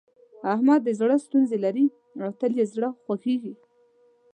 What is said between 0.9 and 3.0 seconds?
زړه ستونزې لري او تل يې زړه